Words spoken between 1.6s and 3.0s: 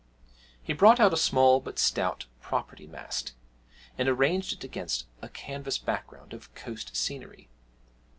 stout property